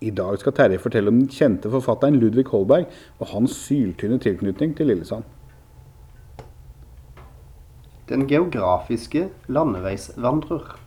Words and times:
I 0.00 0.10
dag 0.14 0.38
skal 0.38 0.54
Terje 0.54 0.78
fortelle 0.78 1.10
om 1.10 1.16
den 1.18 1.30
kjente 1.32 1.70
forfatteren 1.72 2.20
Ludvig 2.22 2.46
Holberg 2.52 2.86
og 3.18 3.32
hans 3.32 3.56
syltynne 3.66 4.20
tilknytning 4.22 4.76
til 4.78 4.86
Lillesand. 4.86 5.24
Den 8.08 8.28
geografiske 8.30 9.28
landeveisvandrer. 9.48 10.78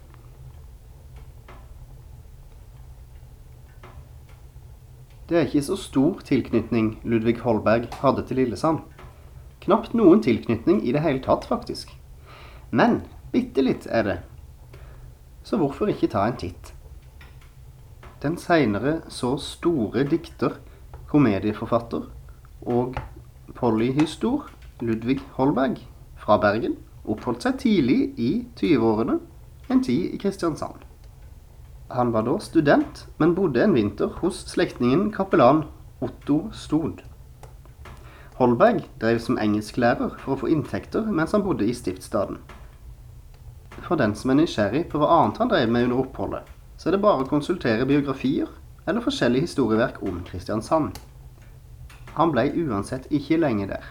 Det 5.30 5.38
er 5.38 5.46
ikke 5.46 5.62
så 5.64 5.76
stor 5.76 6.24
tilknytning 6.28 7.00
Ludvig 7.04 7.38
Holberg 7.44 7.92
hadde 8.02 8.24
til 8.28 8.40
Lillesand. 8.40 8.80
Knapt 9.62 9.94
noen 9.94 10.24
tilknytning 10.24 10.82
i 10.88 10.92
det 10.96 11.04
hele 11.04 11.20
tatt, 11.24 11.46
faktisk. 11.46 11.92
Men 12.72 13.02
bitte 13.32 13.62
litt 13.62 13.86
er 13.92 14.08
det. 14.08 14.20
Så 15.44 15.60
hvorfor 15.60 15.92
ikke 15.92 16.10
ta 16.12 16.26
en 16.28 16.40
titt? 16.40 16.74
Den 18.22 18.36
seinere 18.38 19.00
så 19.10 19.32
store 19.42 20.04
dikter, 20.06 20.60
komedieforfatter 21.10 22.04
og 22.70 23.00
polyhistor 23.58 24.52
Ludvig 24.82 25.18
Holberg 25.40 25.80
fra 26.22 26.38
Bergen 26.44 26.76
oppholdt 27.10 27.48
seg 27.48 27.58
tidlig 27.64 27.98
i 28.22 28.30
20-årene, 28.60 29.18
en 29.74 29.82
tid 29.82 30.14
i 30.14 30.22
Kristiansand. 30.22 30.86
Han 31.90 32.14
var 32.14 32.28
da 32.30 32.38
student, 32.40 33.08
men 33.18 33.34
bodde 33.36 33.64
en 33.64 33.74
vinter 33.74 34.14
hos 34.22 34.46
slektningen 34.54 35.10
kapellan 35.12 35.66
Otto 36.00 36.44
Stod. 36.54 37.02
Holberg 38.38 38.86
drev 39.02 39.18
som 39.20 39.42
engelsklærer 39.42 40.14
for 40.22 40.36
å 40.36 40.42
få 40.44 40.54
inntekter 40.54 41.10
mens 41.10 41.34
han 41.34 41.42
bodde 41.46 41.66
i 41.66 41.74
stiftsstaden. 41.74 42.38
For 43.82 43.98
den 43.98 44.14
som 44.14 44.30
er 44.30 44.44
nysgjerrig 44.44 44.88
på 44.94 45.02
hva 45.02 45.10
annet 45.18 45.42
han 45.42 45.50
drev 45.50 45.74
med 45.74 45.90
under 45.90 46.06
oppholdet, 46.06 46.58
så 46.82 46.90
er 46.90 46.96
det 46.96 47.04
bare 47.04 47.22
å 47.22 47.30
konsultere 47.30 47.86
biografier 47.86 48.50
eller 48.90 49.04
forskjellige 49.06 49.46
historieverk 49.46 50.00
om 50.02 50.24
Kristiansand. 50.26 50.96
Han 52.18 52.32
blei 52.34 52.48
uansett 52.58 53.04
ikke 53.14 53.38
lenge 53.38 53.68
der. 53.70 53.84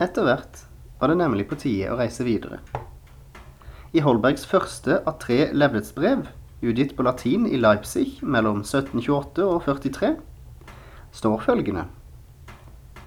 Etter 0.00 0.24
hvert 0.24 0.62
var 1.02 1.12
det 1.12 1.18
nemlig 1.20 1.44
på 1.50 1.58
tide 1.60 1.90
å 1.92 1.98
reise 2.00 2.24
videre. 2.24 2.62
I 3.92 4.00
Holbergs 4.00 4.46
første 4.48 5.02
av 5.04 5.18
tre 5.20 5.50
levnetsbrev, 5.52 6.22
utgitt 6.64 6.94
på 6.96 7.04
latin 7.04 7.44
i 7.44 7.60
Leipzig 7.60 8.22
mellom 8.24 8.62
1728 8.64 9.44
og 9.44 9.66
43, 9.66 10.14
står 11.12 11.44
følgende 11.44 11.84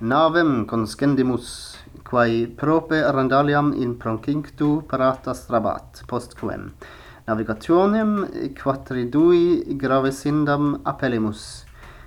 Navem 0.06 0.68
conscendimus, 0.70 1.50
quae 2.06 2.46
prope 2.60 3.00
arendaliam 3.08 3.74
in 3.74 3.96
proncinctu 3.98 4.84
paratas 4.92 5.48
rabat, 5.50 6.04
post 6.06 6.38
quem. 6.38 6.70
Navigationem 7.26 8.28
quatridui 8.54 9.78
gravesindam 9.82 10.82
appellimus, 10.86 11.66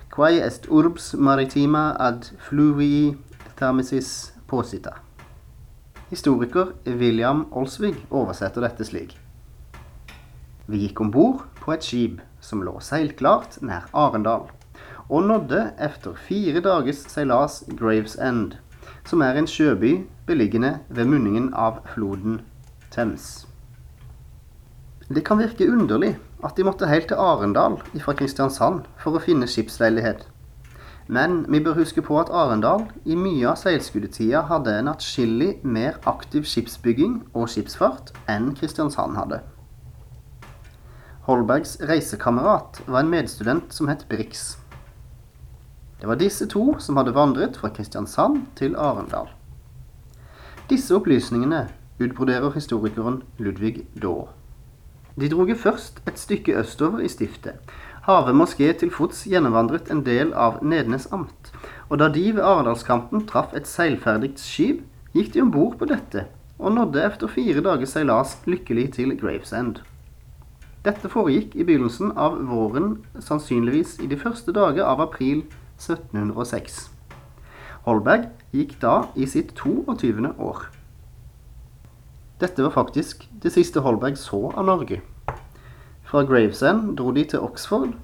quae 0.09 0.39
est 0.39 0.69
urbs 0.71 1.13
maritima 1.13 1.89
ad 1.99 2.29
fluvii 2.39 3.17
Thermesis 3.57 4.31
posita. 4.47 4.93
Historiker 6.09 6.71
William 6.85 7.43
Olsvig 7.51 7.97
oversetter 8.09 8.63
dette 8.63 8.87
slik. 8.87 9.17
Vi 10.71 10.85
gikk 10.85 11.03
om 11.03 11.11
bord 11.11 11.43
på 11.59 11.75
et 11.75 11.83
skip 11.83 12.23
som 12.39 12.63
lå 12.63 12.77
seilklart 12.79 13.59
nær 13.59 13.91
Arendal 13.91 14.47
og 15.09 15.27
nådde 15.27 15.73
efter 15.83 16.15
fire 16.29 16.63
dagers 16.63 17.03
seilas 17.11 17.65
Gravesend, 17.75 18.55
som 19.03 19.19
er 19.27 19.35
en 19.35 19.51
sjøby 19.51 20.05
beliggende 20.31 20.77
ved 20.87 21.11
munningen 21.11 21.51
av 21.51 21.83
floden 21.91 22.39
Thames. 22.87 23.48
Det 25.09 25.23
kan 25.25 25.39
virke 25.41 25.65
underlig 25.65 26.19
at 26.45 26.57
de 26.57 26.63
måtte 26.63 26.85
helt 26.85 27.07
til 27.09 27.17
Arendal 27.17 27.79
fra 28.03 28.13
Kristiansand 28.13 28.83
for 29.01 29.17
å 29.17 29.21
finne 29.23 29.47
skipsleilighet. 29.49 30.27
Men 31.09 31.39
vi 31.49 31.63
bør 31.65 31.79
huske 31.79 32.03
på 32.05 32.19
at 32.21 32.29
Arendal 32.29 32.83
i 33.09 33.17
mye 33.17 33.47
av 33.49 33.57
seilskuddetida 33.57 34.43
hadde 34.51 34.75
en 34.77 34.91
atskillig 34.91 35.55
mer 35.65 35.97
aktiv 36.05 36.45
skipsbygging 36.45 37.23
og 37.33 37.49
skipsfart 37.49 38.13
enn 38.29 38.51
Kristiansand 38.59 39.17
hadde. 39.17 39.41
Holbergs 41.25 41.79
reisekamerat 41.89 42.83
var 42.85 43.01
en 43.01 43.09
medstudent 43.09 43.73
som 43.73 43.89
het 43.89 44.05
Brix. 44.13 44.59
Det 45.97 46.05
var 46.05 46.21
disse 46.21 46.45
to 46.53 46.75
som 46.77 47.01
hadde 47.01 47.17
vandret 47.17 47.57
fra 47.57 47.73
Kristiansand 47.73 48.43
til 48.61 48.77
Arendal. 48.77 49.33
Disse 50.69 50.93
opplysningene 50.93 51.65
utbroderer 51.97 52.53
historikeren 52.53 53.23
Ludvig 53.41 53.87
Daa. 53.97 54.29
De 55.19 55.27
droge 55.27 55.55
først 55.59 55.99
et 56.07 56.19
stykke 56.19 56.53
østover 56.61 57.01
i 57.03 57.09
stiftet. 57.11 57.59
Have 58.07 58.31
moské 58.31 58.71
til 58.71 58.91
fots 58.93 59.25
gjennomvandret 59.27 59.89
en 59.91 60.05
del 60.05 60.31
av 60.31 60.61
Nednes 60.63 61.09
amt, 61.11 61.51
og 61.89 61.99
da 61.99 62.07
de 62.13 62.23
ved 62.37 62.45
Arendalskanten 62.45 63.25
traff 63.27 63.51
et 63.57 63.67
seilferdig 63.67 64.31
skip, 64.39 64.85
gikk 65.11 65.33
de 65.33 65.43
om 65.43 65.51
bord 65.51 65.75
på 65.81 65.89
dette, 65.89 66.23
og 66.57 66.77
nådde 66.77 67.03
etter 67.03 67.33
fire 67.35 67.65
dagers 67.65 67.97
seilas 67.97 68.37
lykkelig 68.47 68.87
til 68.95 69.11
Gravesend. 69.19 69.81
Dette 70.87 71.11
foregikk 71.11 71.57
i 71.59 71.67
begynnelsen 71.67 72.15
av 72.15 72.39
våren, 72.47 73.01
sannsynligvis 73.19 73.97
i 73.99 74.07
de 74.07 74.15
første 74.15 74.55
dager 74.55 74.87
av 74.87 75.03
april 75.03 75.43
1706. 75.81 76.85
Holberg 77.83 78.29
gikk 78.55 78.77
da 78.79 79.01
i 79.19 79.27
sitt 79.27 79.51
22. 79.59 80.31
år. 80.39 80.69
Dette 82.39 82.63
var 82.63 82.71
faktisk 82.71 83.25
det 83.43 83.51
siste 83.51 83.81
Holberg 83.83 84.15
så 84.17 84.45
av 84.55 84.63
Norge. 84.65 85.01
Fra 86.07 86.21
Gravesend 86.23 86.93
dro 86.95 87.11
de 87.11 87.25
til 87.27 87.43
Oxford, 87.43 87.97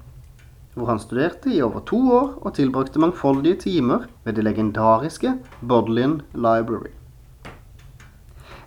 hvor 0.76 0.92
han 0.92 1.00
studerte 1.00 1.54
i 1.56 1.62
over 1.64 1.86
to 1.88 2.02
år 2.12 2.34
og 2.42 2.58
tilbrakte 2.58 3.00
mangfoldige 3.00 3.62
timer 3.64 4.10
ved 4.26 4.36
det 4.36 4.44
legendariske 4.44 5.38
Bodleian 5.62 6.20
Library. 6.34 6.92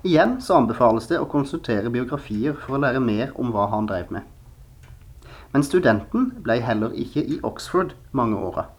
Igjen 0.08 0.38
så 0.40 0.56
anbefales 0.56 1.10
det 1.10 1.20
å 1.20 1.28
konsultere 1.28 1.92
biografier 1.92 2.56
for 2.56 2.78
å 2.78 2.82
lære 2.86 3.04
mer 3.04 3.36
om 3.36 3.52
hva 3.52 3.68
han 3.68 3.90
drev 3.90 4.08
med. 4.14 4.24
Men 5.52 5.64
studenten 5.64 6.30
ble 6.44 6.62
heller 6.64 6.96
ikke 6.96 7.20
i 7.20 7.40
Oxford 7.44 7.92
mange 8.16 8.40
åra. 8.40 8.70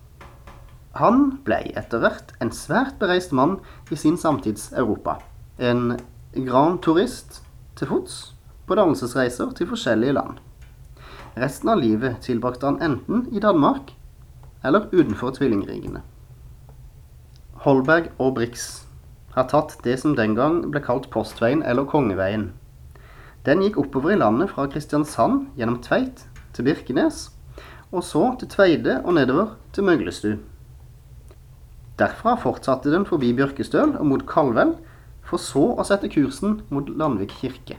Han 0.97 1.35
ble 1.45 1.67
etter 1.77 2.01
hvert 2.01 2.33
en 2.41 2.49
svært 2.49 2.97
bereist 2.97 3.35
mann 3.35 3.59
i 3.93 3.97
sin 3.99 4.17
samtids 4.17 4.71
Europa. 4.73 5.19
En 5.59 5.99
grand 6.35 6.81
turist 6.85 7.41
til 7.79 7.89
fots 7.89 8.17
på 8.69 8.77
dannelsesreiser 8.77 9.49
til 9.57 9.69
forskjellige 9.71 10.13
land. 10.13 10.37
Resten 11.39 11.71
av 11.73 11.81
livet 11.81 12.19
tilbrakte 12.25 12.69
han 12.69 12.81
enten 12.85 13.25
i 13.33 13.41
Danmark 13.41 13.95
eller 14.65 14.89
utenfor 14.91 15.33
tvillingrigene. 15.37 16.03
Holberg 17.63 18.11
og 18.19 18.35
Brix 18.37 18.67
har 19.33 19.49
tatt 19.49 19.77
det 19.83 19.97
som 20.01 20.15
den 20.17 20.35
gang 20.37 20.61
ble 20.71 20.81
kalt 20.83 21.09
Postveien 21.13 21.63
eller 21.63 21.87
Kongeveien. 21.89 22.51
Den 23.47 23.63
gikk 23.63 23.79
oppover 23.81 24.13
i 24.13 24.19
landet 24.19 24.51
fra 24.51 24.67
Kristiansand 24.69 25.47
gjennom 25.57 25.79
Tveit 25.83 26.25
til 26.53 26.67
Birkenes, 26.67 27.29
og 27.89 28.03
så 28.05 28.35
til 28.39 28.51
Tveide 28.51 28.99
og 29.03 29.15
nedover 29.17 29.55
til 29.73 29.87
Møglestu. 29.87 30.31
Derfra 31.99 32.35
fortsatte 32.39 32.91
den 32.93 33.07
forbi 33.07 33.31
Bjørkestøl 33.35 33.95
og 33.97 34.05
mot 34.07 34.25
Kalvell, 34.29 34.75
for 35.29 35.41
så 35.41 35.63
å 35.77 35.85
sette 35.85 36.09
kursen 36.11 36.59
mot 36.73 36.89
Landvik 36.89 37.35
kirke. 37.41 37.77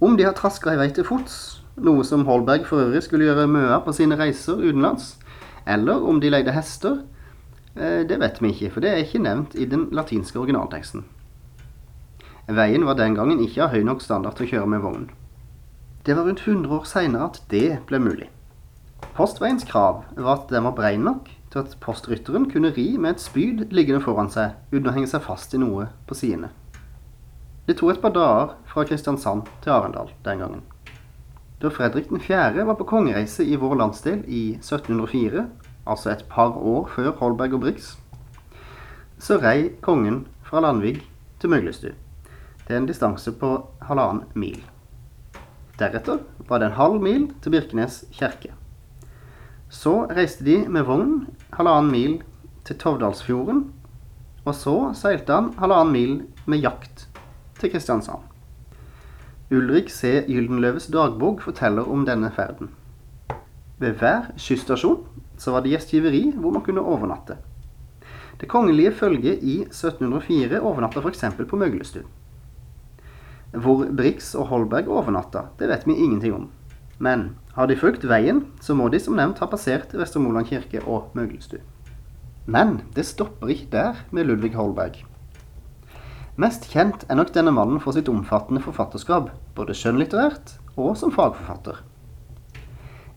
Om 0.00 0.16
de 0.16 0.26
har 0.26 0.36
traska 0.36 0.74
i 0.74 0.80
vei 0.80 0.88
til 0.92 1.06
fots, 1.08 1.62
noe 1.76 2.04
som 2.04 2.24
Holberg 2.28 2.66
for 2.68 2.84
øvrig 2.84 3.02
skulle 3.04 3.28
gjøre 3.28 3.46
mye 3.48 3.76
på 3.84 3.94
sine 3.96 4.16
reiser 4.20 4.60
utenlands, 4.60 5.14
eller 5.68 6.04
om 6.08 6.20
de 6.20 6.30
leide 6.32 6.54
hester, 6.56 7.02
eh, 7.74 8.02
det 8.08 8.20
vet 8.20 8.40
vi 8.40 8.52
ikke, 8.52 8.72
for 8.74 8.84
det 8.84 8.92
er 8.92 9.04
ikke 9.04 9.22
nevnt 9.24 9.56
i 9.56 9.68
den 9.68 9.88
latinske 9.92 10.40
originalteksten. 10.40 11.04
Veien 12.46 12.86
var 12.86 12.94
den 12.94 13.16
gangen 13.16 13.40
ikke 13.42 13.64
av 13.64 13.72
høy 13.74 13.82
nok 13.84 14.04
standard 14.04 14.36
til 14.36 14.46
å 14.46 14.50
kjøre 14.52 14.70
med 14.70 14.84
vogn. 14.84 15.08
Det 16.06 16.14
var 16.14 16.28
rundt 16.28 16.44
100 16.46 16.70
år 16.70 16.84
seinere 16.86 17.26
at 17.26 17.40
det 17.50 17.80
ble 17.88 17.98
mulig. 17.98 18.28
Postveiens 19.16 19.64
krav 19.66 20.04
var 20.14 20.36
at 20.36 20.52
den 20.52 20.62
var 20.68 20.76
brei 20.76 20.94
nok 21.00 21.26
til 21.52 21.62
at 21.62 21.76
postrytteren 21.80 22.48
kunne 22.50 22.72
ri 22.76 22.96
med 22.98 23.16
et 23.16 23.22
spyd 23.22 23.66
liggende 23.74 24.02
foran 24.04 24.30
seg 24.32 24.56
uten 24.72 24.88
å 24.90 24.94
henge 24.96 25.10
seg 25.10 25.24
fast 25.24 25.54
i 25.54 25.60
noe 25.62 25.88
på 26.08 26.18
sidene. 26.18 26.50
Det 27.66 27.78
tok 27.78 27.96
et 27.96 28.02
par 28.02 28.14
dager 28.14 28.54
fra 28.70 28.84
Kristiansand 28.86 29.48
til 29.64 29.74
Arendal 29.74 30.12
den 30.26 30.42
gangen. 30.42 30.64
Da 31.62 31.70
Fredrik 31.72 32.10
4. 32.12 32.66
var 32.68 32.76
på 32.78 32.86
kongereise 32.86 33.44
i 33.44 33.56
vår 33.56 33.78
landsdel 33.80 34.22
i 34.28 34.42
1704, 34.60 35.46
altså 35.86 36.12
et 36.12 36.26
par 36.30 36.58
år 36.58 36.90
før 36.92 37.14
Holberg 37.20 37.56
og 37.56 37.64
Brix, 37.64 37.94
så 39.18 39.38
rei 39.40 39.70
kongen 39.80 40.26
fra 40.44 40.60
Landvig 40.60 41.00
til 41.40 41.50
Møglestu. 41.50 41.88
Det 42.66 42.74
er 42.74 42.82
en 42.82 42.88
distanse 42.90 43.32
på 43.32 43.56
halvannen 43.88 44.26
mil. 44.34 44.60
Deretter 45.80 46.22
var 46.48 46.60
det 46.60 46.70
en 46.70 46.78
halv 46.78 47.02
mil 47.02 47.28
til 47.42 47.54
Birkenes 47.54 48.04
kjerke. 48.12 48.52
Så 49.68 50.06
reiste 50.14 50.44
de 50.46 50.60
med 50.70 50.86
vogn 50.86 51.26
halvannen 51.56 51.90
mil 51.90 52.14
til 52.66 52.78
Tovdalsfjorden, 52.78 53.64
og 54.46 54.54
så 54.54 54.76
seilte 54.94 55.34
han 55.34 55.52
halvannen 55.58 55.92
mil 55.92 56.16
med 56.46 56.62
jakt 56.62 57.08
til 57.58 57.72
Kristiansand. 57.72 58.22
Ulrik 59.50 59.90
C. 59.90 60.22
Gyldenløves 60.26 60.86
dagbok 60.90 61.42
forteller 61.42 61.86
om 61.90 62.06
denne 62.06 62.30
ferden. 62.34 62.70
Ved 63.78 63.98
hver 64.00 64.30
kyststasjon 64.38 65.02
så 65.38 65.52
var 65.52 65.62
det 65.62 65.74
gjestgiveri 65.74 66.30
hvor 66.34 66.54
man 66.54 66.64
kunne 66.66 66.82
overnatte. 66.82 67.36
Det 68.40 68.48
kongelige 68.48 68.92
følget 68.92 69.42
i 69.42 69.60
1704 69.66 70.60
overnatta 70.60 71.00
f.eks. 71.00 71.24
på 71.48 71.56
Møglestuen. 71.56 72.06
Hvor 73.52 73.86
Brix 73.96 74.34
og 74.34 74.46
Holberg 74.50 74.88
overnatta, 74.88 75.46
det 75.58 75.68
vet 75.68 75.86
vi 75.86 75.94
ingenting 75.96 76.34
om. 76.34 76.48
Men 76.98 77.34
har 77.56 77.68
de 77.68 77.76
fulgt 77.76 78.04
veien, 78.08 78.44
så 78.60 78.76
må 78.76 78.88
de 78.92 79.00
som 79.00 79.16
nevnt 79.16 79.40
ha 79.42 79.48
passert 79.50 79.92
Vestermoland 79.96 80.48
kirke 80.48 80.80
og 80.84 81.10
Møglestu. 81.16 81.58
Men 82.46 82.80
det 82.94 83.06
stopper 83.08 83.50
ikke 83.52 83.70
der 83.72 84.00
med 84.14 84.28
Ludvig 84.28 84.54
Holberg. 84.54 85.02
Mest 86.36 86.68
kjent 86.70 87.06
er 87.08 87.16
nok 87.16 87.32
denne 87.32 87.52
mannen 87.56 87.80
for 87.80 87.96
sitt 87.96 88.10
omfattende 88.12 88.60
forfatterskap, 88.64 89.30
både 89.56 89.76
skjønnlitterært 89.76 90.58
og 90.76 90.92
som 91.00 91.12
fagforfatter. 91.12 91.80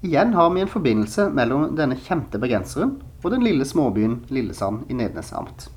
Igjen 0.08 0.32
har 0.34 0.54
vi 0.56 0.64
en 0.64 0.72
forbindelse 0.72 1.28
mellom 1.36 1.74
denne 1.76 1.98
kjente 2.00 2.40
bergenseren 2.40 2.96
og 3.20 3.34
den 3.34 3.44
lille 3.44 3.68
småbyen 3.68 4.22
Lillesand 4.32 4.88
i 4.88 4.96
Nednes 4.96 5.34
amt. 5.36 5.68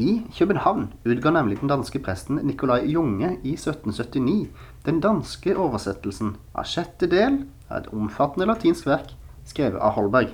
I 0.00 0.22
København 0.32 0.86
utga 1.04 1.30
nemlig 1.34 1.58
den 1.60 1.68
danske 1.68 2.00
presten 2.00 2.38
Nicolai 2.48 2.86
Junge 2.88 3.34
i 3.44 3.52
1779 3.52 4.48
den 4.86 5.00
danske 5.04 5.52
oversettelsen 5.60 6.36
av 6.54 6.64
sjette 6.70 7.08
del 7.10 7.42
av 7.68 7.82
et 7.82 7.90
omfattende 7.92 8.48
latinsk 8.48 8.88
verk 8.88 9.12
skrevet 9.50 9.76
av 9.76 9.98
Holberg. 9.98 10.32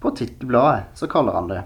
På 0.00 0.14
tittelbladet 0.16 0.96
så 0.96 1.08
kaller 1.10 1.36
han 1.36 1.50
det 1.52 1.64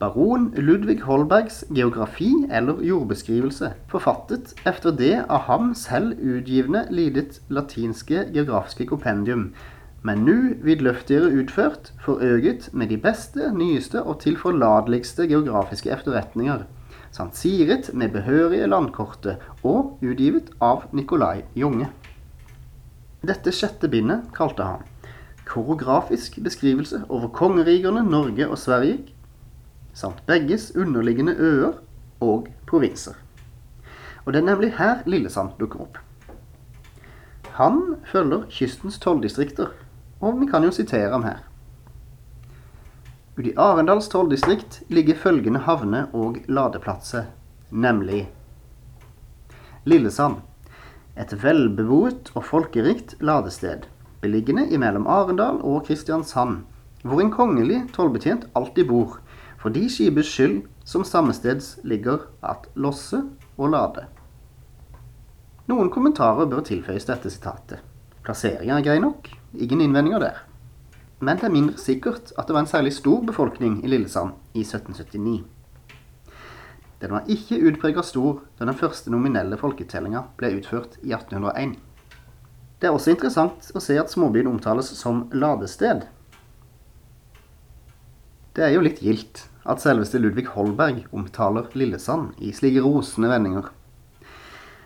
Baron 0.00 0.48
Ludvig 0.56 1.04
Holbergs 1.04 1.60
geografi 1.70 2.30
eller 2.50 2.80
jordbeskrivelse, 2.82 3.74
forfattet 3.92 4.56
efter 4.66 4.96
det 4.98 5.12
av 5.28 5.44
ham 5.46 5.74
selv 5.78 6.16
utgivne 6.18 6.86
lidet 6.90 7.38
latinske 7.52 8.24
geografiske 8.34 8.88
kompendium, 8.90 9.52
men 10.02 10.24
nu 10.26 10.36
vidløftigere 10.62 11.30
utført, 11.38 11.92
forøget 12.02 12.68
med 12.72 12.90
de 12.90 12.98
beste, 12.98 13.52
nyeste 13.54 14.02
og 14.02 14.20
tilforladeligste 14.20 15.28
geografiske 15.30 15.90
efterretninger, 15.94 16.64
samt 17.12 17.36
siret 17.36 17.90
med 17.94 18.10
behørige 18.14 18.66
landkortet 18.66 19.42
og 19.62 19.98
utgivet 20.02 20.50
av 20.60 20.88
Nikolai 20.92 21.44
Junge. 21.54 21.90
Dette 23.22 23.52
sjette 23.54 23.86
bindet 23.88 24.32
kalte 24.34 24.66
han 24.66 24.88
koreografisk 25.46 26.38
beskrivelse 26.42 27.02
over 27.08 27.28
kongerigerne 27.28 28.02
Norge 28.10 28.48
og 28.48 28.58
Sverige, 28.58 28.98
samt 29.94 30.22
begges 30.26 30.72
underliggende 30.76 31.34
øer 31.38 31.72
og 32.20 32.48
provinser. 32.66 33.12
Og 34.24 34.32
det 34.32 34.40
er 34.40 34.46
nemlig 34.46 34.72
her 34.78 35.02
Lillesand 35.06 35.50
dukker 35.60 35.82
opp. 35.84 35.98
Han 37.58 37.96
følger 38.08 38.46
kystens 38.50 38.98
tolldistrikter, 38.98 39.66
og 40.22 40.38
vi 40.40 40.46
kan 40.46 40.64
jo 40.64 40.70
sitere 40.70 41.10
ham 41.10 41.26
her. 41.26 41.42
Udi 43.38 43.54
Arendals 43.56 44.08
tolldistrikt 44.12 44.82
ligger 44.92 45.18
følgende 45.18 45.64
havne- 45.66 46.06
og 46.12 46.36
ladeplasser, 46.48 47.24
nemlig 47.70 48.28
Lillesand. 49.84 50.36
Et 51.18 51.32
velbeboet 51.42 52.30
og 52.34 52.44
folkerikt 52.44 53.16
ladested, 53.20 53.88
beliggende 54.20 54.68
imellom 54.70 55.06
Arendal 55.06 55.58
og 55.60 55.86
Kristiansand, 55.86 56.62
hvor 57.02 57.20
en 57.20 57.32
kongelig 57.34 57.82
tollbetjent 57.92 58.46
alltid 58.54 58.88
bor, 58.88 59.18
for 59.58 59.74
de 59.74 59.88
skipets 59.90 60.28
skyld 60.28 60.62
som 60.84 61.04
sammesteds 61.04 61.78
ligger 61.84 62.28
at 62.42 62.68
losse 62.74 63.24
og 63.58 63.72
lade. 63.74 64.06
Noen 65.66 65.90
kommentarer 65.90 66.46
bør 66.46 66.62
tilføyes 66.66 67.08
dette 67.08 67.30
sitatet. 67.30 67.91
Plasseringen 68.22 68.76
er 68.76 68.84
grei 68.86 68.98
nok, 69.02 69.28
ingen 69.58 69.82
innvendinger 69.82 70.22
der. 70.22 70.42
Men 71.22 71.38
det 71.38 71.46
er 71.48 71.54
mindre 71.54 71.78
sikkert 71.78 72.32
at 72.38 72.46
det 72.48 72.54
var 72.54 72.64
en 72.64 72.70
særlig 72.70 72.92
stor 72.94 73.22
befolkning 73.26 73.80
i 73.82 73.90
Lillesand 73.90 74.34
i 74.54 74.62
1779. 74.62 75.42
Den 77.02 77.10
var 77.10 77.26
ikke 77.30 77.58
utpreget 77.66 78.06
stor 78.06 78.40
da 78.58 78.66
den 78.68 78.78
første 78.78 79.10
nominelle 79.10 79.58
folketellinga 79.58 80.22
ble 80.38 80.52
utført 80.60 80.98
i 81.02 81.10
1801. 81.10 81.76
Det 82.78 82.88
er 82.88 82.94
også 82.94 83.14
interessant 83.14 83.70
å 83.74 83.82
se 83.82 83.98
at 83.98 84.10
småbyen 84.10 84.50
omtales 84.50 84.90
som 84.98 85.24
ladested. 85.34 86.06
Det 88.54 88.66
er 88.66 88.74
jo 88.74 88.82
litt 88.86 89.02
gildt 89.02 89.46
at 89.66 89.82
selveste 89.82 90.18
Ludvig 90.18 90.48
Holberg 90.54 91.04
omtaler 91.14 91.70
Lillesand 91.78 92.38
i 92.42 92.50
slike 92.54 92.82
rosende 92.82 93.30
vendinger. 93.30 93.70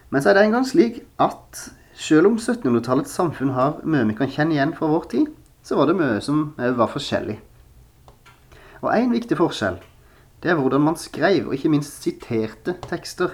Men 0.08 0.22
så 0.22 0.30
er 0.30 0.38
det 0.38 0.46
engang 0.46 0.68
slik 0.68 1.02
at 1.20 1.66
selv 1.96 2.28
om 2.28 2.37
1700-tallets 2.37 3.16
samfunn 3.16 3.54
har 3.56 3.81
mye 3.88 4.06
vi 4.10 4.16
kan 4.19 4.31
kjenne 4.31 4.56
igjen 4.56 4.76
fra 4.76 4.90
vår 4.90 5.08
tid, 5.12 5.32
så 5.64 5.78
var 5.78 5.88
det 5.88 5.96
mye 5.98 6.20
som 6.22 6.50
var 6.56 6.93
forskjellig. 6.93 7.38
Og 8.84 8.93
én 8.93 9.10
viktig 9.14 9.38
forskjell, 9.40 9.81
det 10.44 10.52
er 10.52 10.60
hvordan 10.60 10.84
man 10.84 11.00
skrev, 11.00 11.48
og 11.48 11.56
ikke 11.56 11.72
minst 11.72 12.04
siterte 12.04 12.76
tekster. 12.87 13.32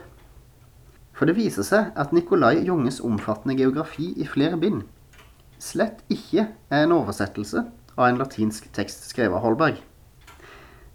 For 1.12 1.28
det 1.28 1.36
viser 1.36 1.66
seg 1.66 1.90
at 1.98 2.14
Nicolai 2.14 2.62
Junges 2.64 3.02
omfattende 3.04 3.58
geografi 3.58 4.12
i 4.16 4.28
flere 4.30 4.56
bind 4.56 4.84
slett 5.62 6.02
ikke 6.10 6.48
er 6.72 6.84
en 6.84 6.94
oversettelse 6.96 7.62
av 7.94 8.06
en 8.08 8.18
latinsk 8.20 8.66
tekst 8.74 9.06
skrevet 9.10 9.38
av 9.38 9.44
Holberg. 9.44 9.78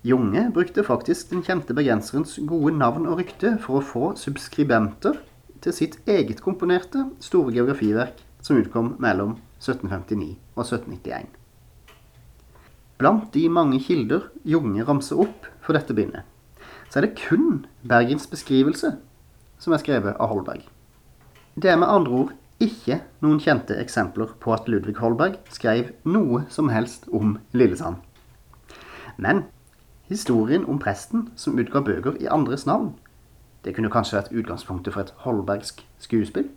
Junge 0.07 0.47
brukte 0.53 0.85
faktisk 0.85 1.31
den 1.31 1.43
kjente 1.45 1.75
bergenserens 1.75 2.37
gode 2.47 2.73
navn 2.77 3.07
og 3.07 3.21
rykte 3.21 3.55
for 3.63 3.79
å 3.79 3.85
få 3.85 4.11
subskribenter 4.19 5.17
til 5.63 5.75
sitt 5.75 5.97
eget 6.09 6.41
komponerte 6.43 7.07
store 7.23 7.53
geografiverk 7.55 8.23
som 8.43 8.59
utkom 8.59 8.95
mellom 9.03 9.35
1759 9.59 10.37
og 10.55 10.63
1791. 10.63 11.27
Blant 12.97 13.29
de 13.33 13.43
mange 13.49 13.79
kilder 13.83 14.29
Junge 14.45 14.85
ramser 14.87 15.19
opp 15.21 15.49
for 15.61 15.77
dette 15.77 15.93
bindet, 15.97 16.23
så 16.89 16.99
er 16.99 17.07
det 17.07 17.19
kun 17.19 17.65
Bergens 17.87 18.29
beskrivelse 18.31 18.95
som 19.61 19.73
er 19.73 19.81
skrevet 19.81 20.17
av 20.17 20.31
Holberg. 20.31 20.63
Det 21.57 21.71
er 21.71 21.77
med 21.81 21.89
andre 21.89 22.23
ord 22.23 22.33
ikke 22.61 23.01
noen 23.21 23.41
kjente 23.41 23.77
eksempler 23.77 24.33
på 24.41 24.53
at 24.55 24.69
Ludvig 24.69 24.97
Holberg 25.01 25.37
skrev 25.53 25.91
noe 26.09 26.45
som 26.53 26.71
helst 26.73 27.05
om 27.13 27.37
Lillesand. 27.53 28.01
Men 29.17 29.45
Historien 30.07 30.63
om 30.65 30.79
presten 30.79 31.25
som 31.35 31.57
utga 31.59 31.81
bøker 31.83 32.15
i 32.23 32.29
andres 32.31 32.63
navn. 32.67 32.93
Det 33.65 33.75
kunne 33.75 33.91
kanskje 33.91 34.17
vært 34.19 34.33
utgangspunktet 34.33 34.93
for 34.93 35.01
et 35.01 35.13
holbergsk 35.25 35.81
skuespill? 35.99 36.49